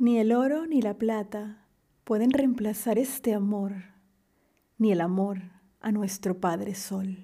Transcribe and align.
Ni 0.00 0.16
el 0.16 0.32
oro 0.32 0.64
ni 0.64 0.80
la 0.80 0.94
plata 0.94 1.58
pueden 2.04 2.30
reemplazar 2.30 2.98
este 2.98 3.34
amor, 3.34 3.72
ni 4.78 4.92
el 4.92 5.02
amor 5.02 5.42
a 5.82 5.92
nuestro 5.92 6.40
Padre 6.40 6.74
Sol. 6.74 7.18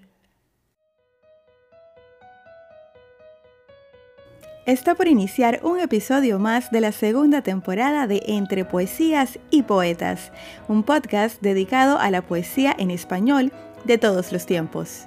Está 4.67 4.95
por 4.95 5.09
iniciar 5.09 5.61
un 5.63 5.81
episodio 5.81 6.39
más 6.39 6.71
de 6.71 6.83
la 6.83 6.93
segunda 6.93 7.41
temporada 7.41 8.07
de 8.07 8.23
Entre 8.27 8.67
Poesías 8.67 9.39
y 9.51 9.63
Poetas, 9.63 10.31
un 10.69 10.83
podcast 10.83 11.41
dedicado 11.41 11.99
a 11.99 12.11
la 12.11 12.21
poesía 12.21 12.77
en 12.79 12.91
español 12.91 13.53
de 13.87 13.97
todos 13.97 14.33
los 14.33 14.45
tiempos. 14.45 15.07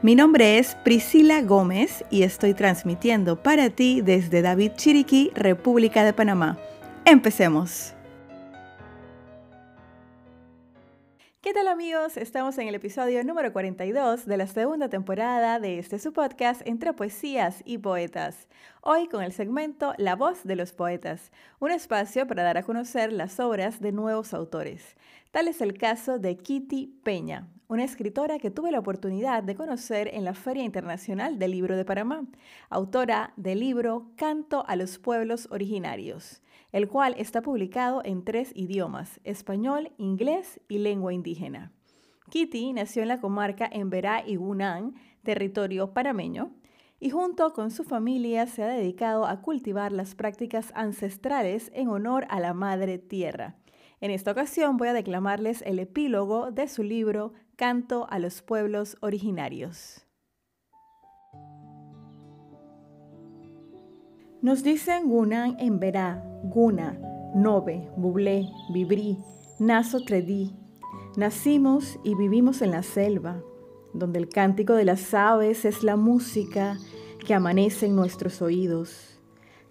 Mi 0.00 0.14
nombre 0.14 0.58
es 0.58 0.74
Priscila 0.84 1.42
Gómez 1.42 2.02
y 2.08 2.22
estoy 2.22 2.54
transmitiendo 2.54 3.42
para 3.42 3.68
ti 3.68 4.00
desde 4.00 4.40
David 4.40 4.72
Chiriquí, 4.76 5.32
República 5.34 6.02
de 6.02 6.14
Panamá. 6.14 6.56
Empecemos. 7.10 7.92
¿Qué 11.40 11.52
tal 11.52 11.66
amigos? 11.66 12.16
Estamos 12.16 12.56
en 12.58 12.68
el 12.68 12.76
episodio 12.76 13.24
número 13.24 13.52
42 13.52 14.26
de 14.26 14.36
la 14.36 14.46
segunda 14.46 14.88
temporada 14.88 15.58
de 15.58 15.80
este 15.80 15.98
su 15.98 16.12
podcast 16.12 16.62
entre 16.68 16.92
poesías 16.92 17.62
y 17.64 17.78
poetas. 17.78 18.46
Hoy 18.80 19.08
con 19.08 19.24
el 19.24 19.32
segmento 19.32 19.92
La 19.98 20.14
voz 20.14 20.44
de 20.44 20.54
los 20.54 20.72
poetas, 20.72 21.32
un 21.58 21.72
espacio 21.72 22.28
para 22.28 22.44
dar 22.44 22.58
a 22.58 22.62
conocer 22.62 23.12
las 23.12 23.40
obras 23.40 23.80
de 23.80 23.90
nuevos 23.90 24.32
autores. 24.32 24.96
Tal 25.32 25.48
es 25.48 25.60
el 25.60 25.76
caso 25.76 26.20
de 26.20 26.36
Kitty 26.36 27.00
Peña, 27.02 27.48
una 27.66 27.82
escritora 27.82 28.38
que 28.38 28.52
tuve 28.52 28.70
la 28.70 28.78
oportunidad 28.78 29.42
de 29.42 29.56
conocer 29.56 30.14
en 30.14 30.24
la 30.24 30.34
Feria 30.34 30.62
Internacional 30.62 31.40
del 31.40 31.50
Libro 31.50 31.76
de 31.76 31.84
Panamá, 31.84 32.22
autora 32.68 33.32
del 33.36 33.58
libro 33.58 34.12
Canto 34.14 34.64
a 34.68 34.76
los 34.76 34.98
Pueblos 34.98 35.48
Originarios 35.50 36.40
el 36.72 36.88
cual 36.88 37.14
está 37.18 37.42
publicado 37.42 38.02
en 38.04 38.24
tres 38.24 38.52
idiomas, 38.54 39.20
español, 39.24 39.92
inglés 39.98 40.60
y 40.68 40.78
lengua 40.78 41.12
indígena. 41.12 41.72
Kitty 42.30 42.72
nació 42.72 43.02
en 43.02 43.08
la 43.08 43.20
comarca 43.20 43.68
Emberá 43.70 44.26
y 44.26 44.36
Hunan, 44.36 44.94
territorio 45.22 45.92
parameño, 45.92 46.52
y 47.00 47.10
junto 47.10 47.52
con 47.54 47.70
su 47.70 47.82
familia 47.82 48.46
se 48.46 48.62
ha 48.62 48.68
dedicado 48.68 49.26
a 49.26 49.40
cultivar 49.40 49.90
las 49.90 50.14
prácticas 50.14 50.70
ancestrales 50.74 51.70
en 51.74 51.88
honor 51.88 52.26
a 52.28 52.40
la 52.40 52.54
Madre 52.54 52.98
Tierra. 52.98 53.56
En 54.00 54.10
esta 54.10 54.30
ocasión 54.30 54.76
voy 54.76 54.88
a 54.88 54.92
declamarles 54.92 55.62
el 55.62 55.78
epílogo 55.78 56.52
de 56.52 56.68
su 56.68 56.82
libro 56.82 57.32
Canto 57.56 58.06
a 58.10 58.18
los 58.18 58.42
Pueblos 58.42 58.96
Originarios. 59.00 60.06
Nos 64.42 64.62
dicen 64.62 65.08
Gunan 65.08 65.56
en 65.58 65.80
Verá, 65.80 66.29
Guna, 66.44 66.98
Nove, 67.34 67.88
Bublé, 67.96 68.48
Vibrí, 68.72 69.18
Naso 69.58 70.00
Tredí. 70.00 70.54
Nacimos 71.16 71.98
y 72.04 72.14
vivimos 72.14 72.62
en 72.62 72.70
la 72.70 72.82
selva, 72.82 73.42
donde 73.92 74.18
el 74.18 74.28
cántico 74.28 74.74
de 74.74 74.84
las 74.84 75.12
aves 75.14 75.64
es 75.64 75.82
la 75.82 75.96
música 75.96 76.78
que 77.26 77.34
amanece 77.34 77.86
en 77.86 77.96
nuestros 77.96 78.40
oídos. 78.42 79.20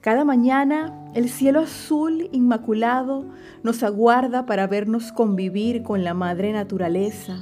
Cada 0.02 0.24
mañana 0.24 1.12
el 1.14 1.30
cielo 1.30 1.60
azul 1.60 2.30
inmaculado 2.32 3.26
nos 3.64 3.84
aguarda 3.84 4.46
para 4.46 4.68
vernos 4.68 5.12
convivir 5.12 5.84
con 5.84 6.04
la 6.04 6.14
madre 6.14 6.54
naturaleza, 6.54 7.38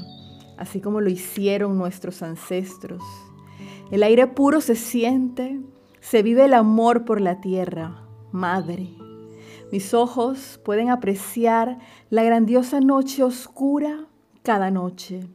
así 0.58 0.82
como 0.82 1.02
lo 1.02 1.10
hicieron 1.10 1.78
nuestros 1.78 2.24
ancestros. 2.24 3.04
El 3.92 4.02
aire 4.04 4.26
puro 4.28 4.62
se 4.62 4.76
siente, 4.76 5.62
se 6.00 6.24
vive 6.24 6.46
el 6.46 6.54
amor 6.54 7.06
por 7.06 7.22
la 7.22 7.42
tierra, 7.42 8.08
madre. 8.32 8.90
Mis 9.72 9.94
ojos 9.94 10.60
pueden 10.64 10.90
apreciar 10.90 11.78
la 12.10 12.24
grandiosa 12.24 12.80
noche 12.80 13.24
oscura 13.24 14.08
cada 14.42 14.72
noche, 14.72 15.28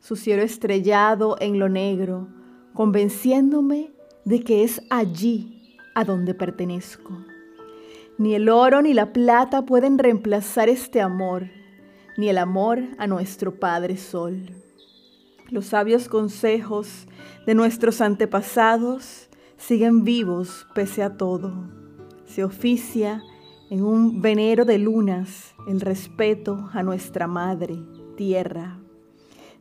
su 0.00 0.16
cielo 0.16 0.42
estrellado 0.42 1.36
en 1.38 1.60
lo 1.60 1.68
negro, 1.68 2.26
convenciéndome 2.74 3.92
de 4.24 4.40
que 4.40 4.64
es 4.64 4.82
allí 4.90 5.78
a 5.94 6.04
donde 6.04 6.34
pertenezco. 6.34 7.16
Ni 8.18 8.34
el 8.34 8.48
oro 8.48 8.82
ni 8.82 8.92
la 8.92 9.12
plata 9.12 9.62
pueden 9.62 9.98
reemplazar 9.98 10.68
este 10.68 11.00
amor, 11.00 11.48
ni 12.16 12.28
el 12.28 12.38
amor 12.38 12.82
a 12.98 13.06
nuestro 13.06 13.60
Padre 13.60 13.96
Sol. 13.96 14.50
Los 15.48 15.66
sabios 15.66 16.08
consejos 16.08 17.06
de 17.46 17.54
nuestros 17.54 18.00
antepasados 18.00 19.28
siguen 19.56 20.02
vivos 20.02 20.66
pese 20.74 21.04
a 21.04 21.16
todo. 21.16 21.52
Se 22.24 22.42
oficia 22.42 23.22
en 23.68 23.84
un 23.84 24.22
venero 24.22 24.64
de 24.64 24.78
lunas 24.78 25.54
el 25.66 25.80
respeto 25.80 26.70
a 26.72 26.82
nuestra 26.82 27.26
madre, 27.26 27.76
tierra. 28.16 28.78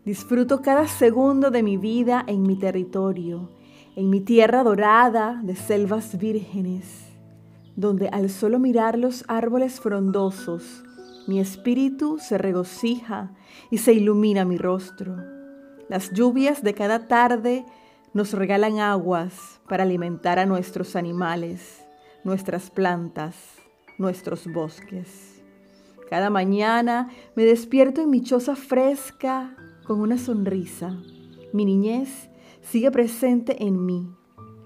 Disfruto 0.04 0.62
cada 0.62 0.88
segundo 0.88 1.50
de 1.50 1.64
mi 1.64 1.78
vida 1.78 2.24
en 2.28 2.44
mi 2.44 2.56
territorio, 2.56 3.50
en 3.96 4.12
mi 4.12 4.22
tierra 4.22 4.64
dorada 4.64 5.42
de 5.44 5.56
selvas 5.56 6.20
vírgenes, 6.20 7.08
donde 7.76 8.10
al 8.10 8.30
solo 8.30 8.60
mirar 8.60 9.00
los 9.00 9.26
árboles 9.28 9.80
frondosos, 9.80 10.84
mi 11.28 11.40
espíritu 11.40 12.20
se 12.20 12.38
regocija 12.38 13.34
y 13.72 13.80
se 13.80 13.94
ilumina 13.94 14.46
mi 14.46 14.58
rostro. 14.58 15.16
Las 15.90 16.12
lluvias 16.14 16.62
de 16.62 16.76
cada 16.76 17.08
tarde 17.08 17.66
nos 18.14 18.34
regalan 18.34 18.80
aguas 18.80 19.60
para 19.68 19.84
alimentar 19.84 20.38
a 20.38 20.46
nuestros 20.46 20.96
animales, 20.96 21.84
nuestras 22.24 22.70
plantas, 22.70 23.36
nuestros 23.98 24.48
bosques. 24.52 25.44
Cada 26.10 26.30
mañana 26.30 27.10
me 27.36 27.46
despierto 27.46 28.02
en 28.02 28.10
mi 28.10 28.22
choza 28.22 28.56
fresca 28.56 29.56
con 29.86 30.00
una 30.00 30.18
sonrisa. 30.18 30.98
Mi 31.54 31.66
niñez 31.66 32.30
sigue 32.62 32.92
presente 32.92 33.64
en 33.64 33.86
mí. 33.86 34.10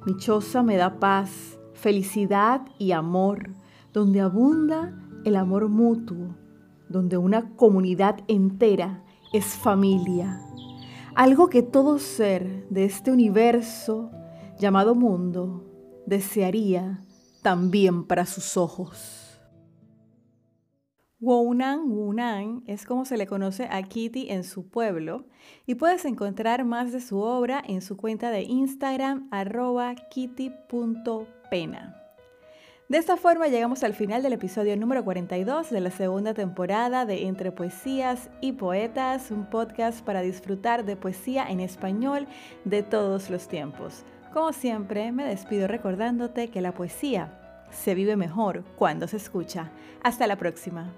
Mi 0.06 0.18
choza 0.18 0.64
me 0.64 0.78
da 0.78 1.00
paz, 1.00 1.60
felicidad 1.74 2.62
y 2.78 2.92
amor, 2.92 3.52
donde 3.94 4.22
abunda 4.22 4.98
el 5.24 5.36
amor 5.36 5.70
mutuo, 5.70 6.36
donde 6.90 7.18
una 7.18 7.56
comunidad 7.56 8.20
entera 8.28 9.04
es 9.32 9.46
familia 9.46 10.42
algo 11.20 11.50
que 11.50 11.64
todo 11.64 12.00
ser 12.00 12.66
de 12.70 12.86
este 12.86 13.12
universo 13.12 14.10
llamado 14.58 14.96
mundo 14.96 15.66
desearía 16.06 17.04
también 17.42 18.06
para 18.06 18.26
sus 18.26 18.58
ojos. 18.58 19.30
Wounan 21.22 21.92
Wunan 21.92 22.64
es 22.66 22.86
como 22.86 23.04
se 23.04 23.18
le 23.18 23.28
conoce 23.28 23.68
a 23.70 23.84
Kitty 23.84 24.30
en 24.30 24.46
su 24.46 24.70
pueblo 24.70 25.26
y 25.66 25.76
puedes 25.76 26.06
encontrar 26.06 26.64
más 26.64 26.94
de 26.94 27.02
su 27.02 27.20
obra 27.20 27.62
en 27.68 27.82
su 27.82 27.98
cuenta 27.98 28.32
de 28.32 28.44
Instagram 28.44 29.28
arroba 29.30 29.96
kitty.pena. 29.96 31.96
De 32.88 32.98
esta 32.98 33.18
forma 33.18 33.50
llegamos 33.50 33.84
al 33.84 33.94
final 33.94 34.24
del 34.24 34.34
episodio 34.34 34.76
número 34.78 35.04
42 35.04 35.70
de 35.70 35.82
la 35.82 35.92
segunda 35.92 36.34
temporada 36.34 37.06
de 37.06 37.28
Entre 37.28 37.52
Poesías 37.52 38.30
y 38.40 38.54
Poetas, 38.54 39.30
un 39.30 39.46
podcast 39.46 40.04
para 40.04 40.22
disfrutar 40.22 40.86
de 40.86 40.96
poesía 40.96 41.46
en 41.48 41.60
español 41.60 42.28
de 42.64 42.82
todos 42.82 43.30
los 43.30 43.48
tiempos. 43.48 44.06
Como 44.34 44.54
siempre, 44.54 45.12
me 45.12 45.26
despido 45.26 45.68
recordándote 45.68 46.50
que 46.50 46.62
la 46.62 46.74
poesía 46.74 47.66
se 47.72 47.96
vive 47.96 48.16
mejor 48.16 48.64
cuando 48.78 49.08
se 49.08 49.18
escucha. 49.18 49.72
Hasta 50.04 50.28
la 50.28 50.38
próxima. 50.38 50.94